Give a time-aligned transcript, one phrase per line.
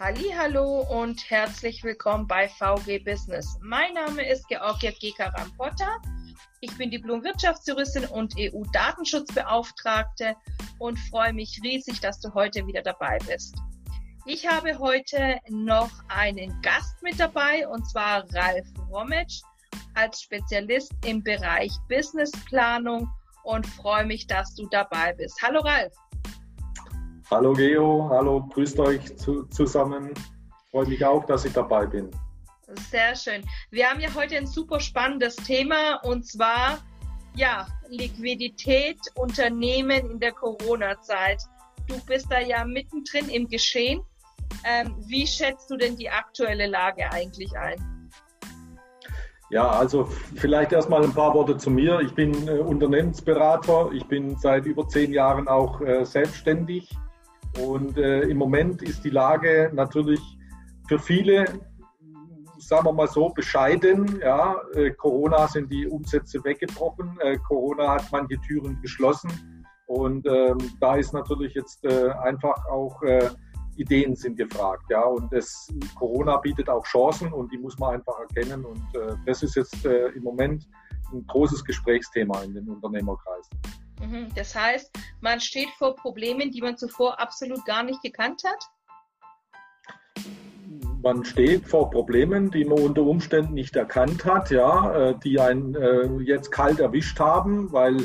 [0.00, 3.58] Hallo und herzlich willkommen bei VG Business.
[3.60, 6.00] Mein Name ist Georgia Geka Rampotta.
[6.60, 10.36] Ich bin Diplom-Wirtschaftsjuristin und EU-Datenschutzbeauftragte
[10.78, 13.56] und freue mich riesig, dass du heute wieder dabei bist.
[14.24, 19.40] Ich habe heute noch einen Gast mit dabei und zwar Ralf Rometsch
[19.94, 23.10] als Spezialist im Bereich Businessplanung
[23.42, 25.42] und freue mich, dass du dabei bist.
[25.42, 25.92] Hallo Ralf.
[27.30, 30.14] Hallo Geo, hallo, grüßt euch zu, zusammen.
[30.70, 32.10] Freue mich auch, dass ich dabei bin.
[32.90, 33.42] Sehr schön.
[33.70, 36.78] Wir haben ja heute ein super spannendes Thema und zwar
[37.34, 41.42] ja, Liquidität Unternehmen in der Corona-Zeit.
[41.86, 44.00] Du bist da ja mittendrin im Geschehen.
[44.64, 48.10] Ähm, wie schätzt du denn die aktuelle Lage eigentlich ein?
[49.50, 52.00] Ja, also vielleicht erstmal ein paar Worte zu mir.
[52.00, 53.90] Ich bin äh, Unternehmensberater.
[53.92, 56.88] Ich bin seit über zehn Jahren auch äh, selbstständig
[57.62, 60.20] und äh, im Moment ist die Lage natürlich
[60.88, 61.44] für viele,
[62.58, 64.20] sagen wir mal so, bescheiden.
[64.20, 67.18] Ja, äh, Corona sind die Umsätze weggebrochen.
[67.20, 69.30] Äh, Corona hat manche Türen geschlossen.
[69.86, 73.30] Und ähm, da ist natürlich jetzt äh, einfach auch äh,
[73.76, 74.84] Ideen sind gefragt.
[74.90, 78.64] Ja, und das Corona bietet auch Chancen und die muss man einfach erkennen.
[78.64, 80.68] Und äh, das ist jetzt im Moment
[81.12, 83.58] ein großes Gesprächsthema in den Unternehmerkreisen.
[84.00, 84.28] Mhm.
[84.34, 88.64] Das heißt, man steht vor Problemen, die man zuvor absolut gar nicht gekannt hat?
[91.02, 95.74] Man steht vor Problemen, die man unter Umständen nicht erkannt hat, ja, äh, die einen
[95.76, 97.98] äh, jetzt kalt erwischt haben, weil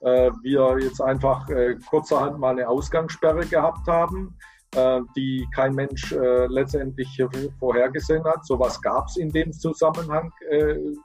[0.00, 1.46] äh, wir jetzt einfach
[1.88, 4.36] kurzerhand mal eine Ausgangssperre gehabt haben,
[5.16, 7.20] die kein Mensch letztendlich
[7.58, 8.46] vorhergesehen hat.
[8.46, 10.32] Sowas gab es in dem Zusammenhang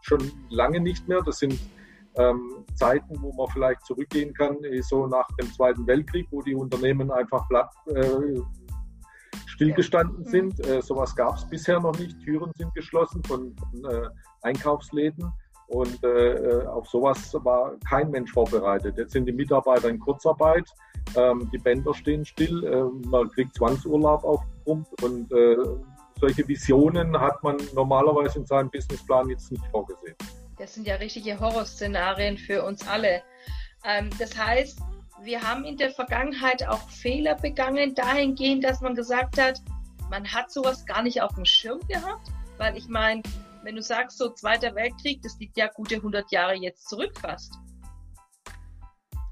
[0.02, 1.24] schon lange nicht mehr.
[1.24, 1.60] Das sind
[2.18, 7.12] ähm, Zeiten, wo man vielleicht zurückgehen kann, so nach dem Zweiten Weltkrieg, wo die Unternehmen
[7.12, 8.40] einfach platt äh,
[9.46, 10.58] stillgestanden sind.
[10.60, 10.74] Mhm.
[10.74, 12.20] Äh, sowas gab es bisher noch nicht.
[12.22, 14.10] Türen sind geschlossen von, von äh,
[14.42, 15.32] Einkaufsläden.
[15.68, 18.98] Und äh, äh, auf sowas war kein Mensch vorbereitet.
[18.98, 20.70] Jetzt sind die Mitarbeiter in Kurzarbeit,
[21.16, 25.58] ähm, die Bänder stehen still, äh, man kriegt Zwangsurlaub aufgepumpt und äh,
[26.20, 30.16] solche Visionen hat man normalerweise in seinem Businessplan jetzt nicht vorgesehen.
[30.58, 33.24] Das sind ja richtige Horrorszenarien für uns alle.
[33.84, 34.80] Ähm, das heißt,
[35.24, 39.62] wir haben in der Vergangenheit auch Fehler begangen, dahingehend, dass man gesagt hat,
[40.10, 42.28] man hat sowas gar nicht auf dem Schirm gehabt,
[42.58, 43.24] weil ich meine,
[43.64, 47.54] wenn du sagst, so Zweiter Weltkrieg, das liegt ja gute 100 Jahre jetzt zurück fast.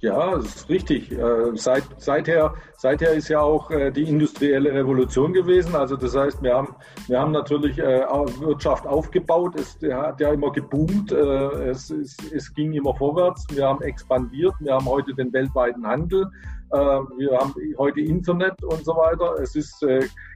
[0.04, 1.14] Ja, das ist richtig.
[1.14, 5.78] Äh, seit, seither, seither ist ja auch äh, die industrielle Revolution gewesen.
[5.78, 6.76] Also das heißt, wir haben,
[7.08, 8.02] wir haben natürlich äh,
[8.42, 9.56] Wirtschaft aufgebaut.
[9.58, 11.14] Es hat ja immer geboomt.
[11.14, 13.46] Es, es, es ging immer vorwärts.
[13.50, 14.54] Wir haben expandiert.
[14.60, 16.28] Wir haben heute den weltweiten Handel.
[16.70, 19.40] Wir haben heute Internet und so weiter.
[19.40, 19.86] Es ist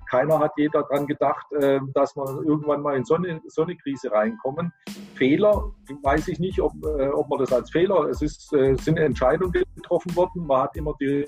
[0.10, 3.76] keiner hat je daran gedacht, äh, dass man irgendwann mal in so eine, so eine
[3.76, 4.72] Krise reinkommen.
[5.16, 5.72] Fehler,
[6.04, 9.64] weiß ich nicht, ob, äh, ob man das als Fehler, es ist, äh, sind Entscheidungen
[9.76, 10.46] getroffen worden.
[10.46, 11.26] Man hat immer die,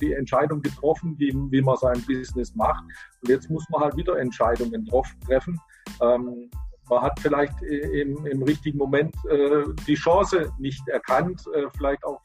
[0.00, 2.84] die Entscheidung getroffen, wie, wie man sein Business macht.
[3.22, 4.88] Und jetzt muss man halt wieder Entscheidungen
[5.26, 5.60] treffen.
[6.00, 6.50] Ähm,
[6.90, 9.14] man hat vielleicht im, im richtigen Moment
[9.86, 11.42] die Chance nicht erkannt,
[11.74, 12.20] vielleicht auf,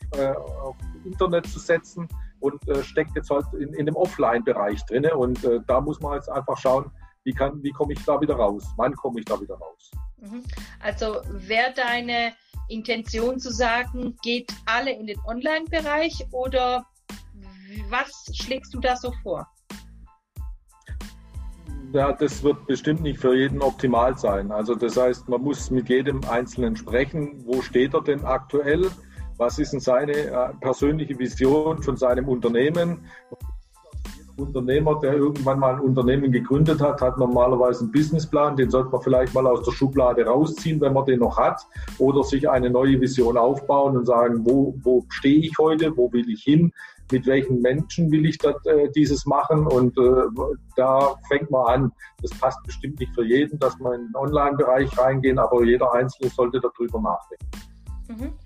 [0.62, 5.06] auf Internet zu setzen und äh, steckt jetzt halt in, in dem Offline-Bereich drin.
[5.06, 6.92] Und äh, da muss man jetzt einfach schauen,
[7.24, 8.64] wie, kann, wie komme ich da wieder raus?
[8.78, 9.92] Wann komme ich da wieder raus?
[10.18, 10.44] Mhm.
[10.80, 12.34] Also wäre deine
[12.70, 16.86] Intention zu sagen, geht alle in den Online-Bereich oder
[17.90, 19.48] was schlägst du da so vor?
[21.94, 24.52] Ja, das wird bestimmt nicht für jeden optimal sein.
[24.52, 28.92] Also das heißt, man muss mit jedem Einzelnen sprechen, wo steht er denn aktuell?
[29.38, 33.06] Was ist denn seine äh, persönliche Vision von seinem Unternehmen?
[34.38, 38.56] Unternehmer, der irgendwann mal ein Unternehmen gegründet hat, hat normalerweise einen Businessplan.
[38.56, 41.66] Den sollte man vielleicht mal aus der Schublade rausziehen, wenn man den noch hat,
[41.98, 46.30] oder sich eine neue Vision aufbauen und sagen, wo, wo stehe ich heute, wo will
[46.30, 46.72] ich hin,
[47.12, 50.24] mit welchen Menschen will ich das, äh, dieses machen und äh,
[50.76, 51.92] da fängt man an.
[52.22, 56.30] Das passt bestimmt nicht für jeden, dass man in den Online-Bereich reingehen, aber jeder Einzelne
[56.30, 57.67] sollte darüber nachdenken.
[58.08, 58.38] Mhm.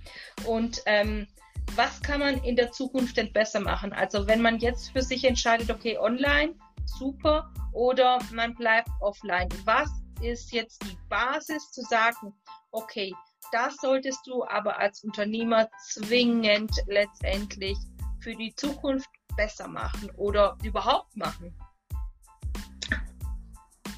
[0.45, 1.27] Und ähm,
[1.75, 3.93] was kann man in der Zukunft denn besser machen?
[3.93, 6.55] Also wenn man jetzt für sich entscheidet, okay, online,
[6.85, 9.47] super, oder man bleibt offline.
[9.65, 9.89] Was
[10.21, 12.33] ist jetzt die Basis zu sagen,
[12.71, 13.13] okay,
[13.51, 17.77] das solltest du aber als Unternehmer zwingend letztendlich
[18.21, 21.55] für die Zukunft besser machen oder überhaupt machen?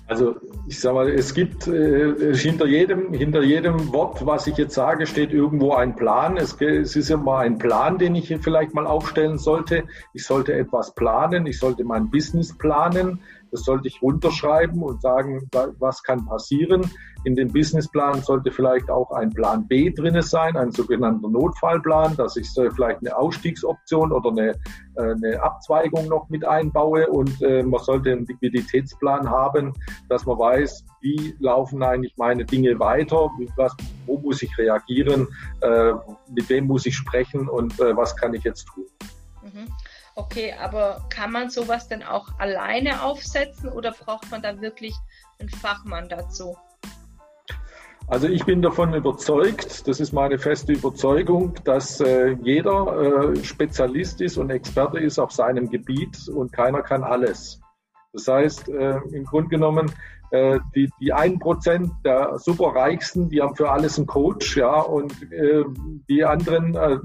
[0.08, 0.36] Also
[0.68, 5.08] ich sage mal, es gibt äh, hinter, jedem, hinter jedem Wort, was ich jetzt sage,
[5.08, 6.36] steht irgendwo ein Plan.
[6.38, 9.86] Es, es ist immer ein Plan, den ich vielleicht mal aufstellen sollte.
[10.14, 13.20] Ich sollte etwas planen, ich sollte mein Business planen.
[13.54, 15.48] Das sollte ich runterschreiben und sagen,
[15.78, 16.90] was kann passieren.
[17.24, 22.36] In dem Businessplan sollte vielleicht auch ein Plan B drinne sein, ein sogenannter Notfallplan, dass
[22.36, 24.50] ich vielleicht eine Ausstiegsoption oder eine,
[24.96, 27.08] äh, eine Abzweigung noch mit einbaue.
[27.08, 29.74] Und äh, man sollte einen Liquiditätsplan haben,
[30.10, 33.76] dass man weiß, wie laufen eigentlich meine Dinge weiter, was,
[34.08, 35.28] wo muss ich reagieren,
[35.62, 35.94] äh,
[36.34, 38.86] mit wem muss ich sprechen und was kann ich jetzt tun.
[39.44, 39.68] Mhm.
[40.16, 44.96] Okay, aber kann man sowas denn auch alleine aufsetzen oder braucht man da wirklich
[45.40, 46.56] einen Fachmann dazu?
[48.08, 54.22] Also ich bin davon überzeugt, das ist meine feste Überzeugung, dass äh, jeder äh, Spezialist
[54.22, 57.62] ist und Experte ist auf seinem Gebiet und keiner kann alles.
[58.12, 59.92] Das heißt, äh, im Grunde genommen,
[60.32, 65.64] äh, die, die 1% der Superreichsten, die haben für alles einen Coach, ja, und äh,
[66.10, 67.00] die anderen äh,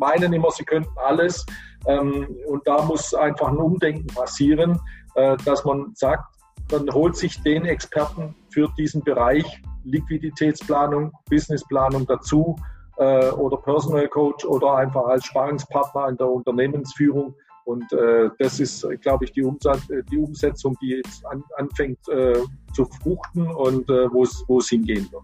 [0.00, 1.46] meinen immer, sie könnten alles.
[1.86, 4.80] Ähm, und da muss einfach ein Umdenken passieren,
[5.14, 6.24] äh, dass man sagt,
[6.72, 12.56] man holt sich den Experten für diesen Bereich Liquiditätsplanung, Businessplanung dazu
[12.98, 17.34] äh, oder Personal Coach oder einfach als Sparingspartner in der Unternehmensführung.
[17.64, 22.40] Und äh, das ist, glaube ich, die, Umsatz, die Umsetzung, die jetzt an, anfängt äh,
[22.74, 25.22] zu fruchten und äh, wo es hingehen wird.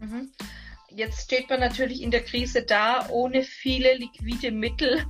[0.00, 0.30] Mhm.
[0.96, 5.02] Jetzt steht man natürlich in der Krise da ohne viele liquide Mittel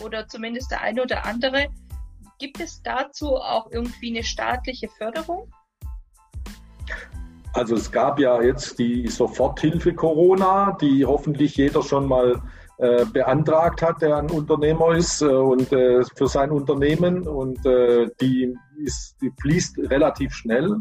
[0.00, 1.66] oder zumindest der eine oder andere.
[2.38, 5.50] Gibt es dazu auch irgendwie eine staatliche Förderung?
[7.54, 12.40] Also es gab ja jetzt die Soforthilfe Corona, die hoffentlich jeder schon mal
[12.78, 18.08] äh, beantragt hat, der ein Unternehmer ist äh, und äh, für sein Unternehmen und äh,
[18.20, 20.78] die, ist, die fließt relativ schnell.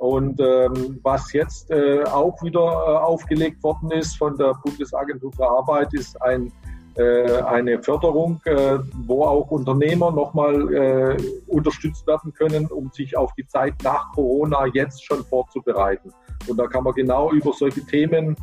[0.00, 5.46] Und ähm, was jetzt äh, auch wieder äh, aufgelegt worden ist von der Bundesagentur für
[5.46, 6.50] Arbeit, ist ein
[6.96, 11.16] äh, eine Förderung, äh, wo auch Unternehmer nochmal äh,
[11.46, 16.12] unterstützt werden können, um sich auf die Zeit nach Corona jetzt schon vorzubereiten.
[16.48, 18.36] Und da kann man genau über solche Themen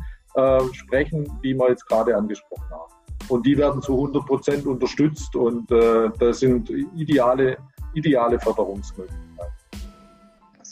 [0.72, 2.92] sprechen, die wir jetzt gerade angesprochen haben.
[3.28, 7.56] Und die werden zu 100 Prozent unterstützt und das sind ideale,
[7.94, 9.27] ideale Förderungsmöglichkeiten.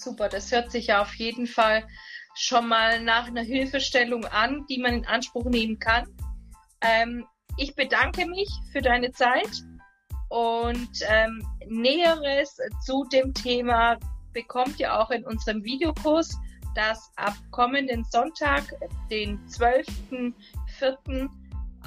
[0.07, 1.85] Super, das hört sich ja auf jeden Fall
[2.37, 6.07] schon mal nach einer Hilfestellung an, die man in Anspruch nehmen kann.
[6.81, 7.27] Ähm,
[7.57, 9.51] ich bedanke mich für deine Zeit
[10.29, 13.97] und ähm, Näheres zu dem Thema
[14.33, 16.39] bekommt ihr auch in unserem Videokurs,
[16.77, 18.63] das ab kommenden Sonntag,
[19.11, 21.29] den 12.04.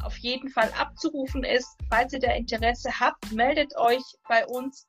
[0.03, 1.69] auf jeden Fall abzurufen ist.
[1.89, 4.85] Falls ihr da Interesse habt, meldet euch bei uns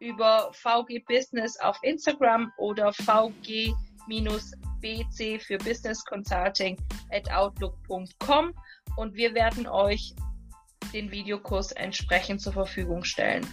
[0.00, 3.78] über VG Business auf Instagram oder VG-BC
[5.40, 6.76] für Business Consulting
[7.10, 8.52] at outlook.com
[8.96, 10.14] und wir werden euch
[10.92, 13.46] den Videokurs entsprechend zur Verfügung stellen.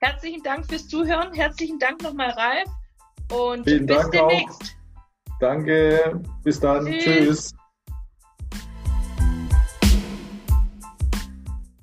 [0.00, 1.32] Herzlichen Dank fürs Zuhören.
[1.34, 2.68] Herzlichen Dank nochmal, Ralf.
[3.32, 4.62] Und Vielen bis Dank demnächst.
[4.62, 5.38] Auch.
[5.40, 6.20] Danke.
[6.42, 6.86] Bis dann.
[6.86, 7.04] Tschüss.
[7.04, 7.59] Tschüss.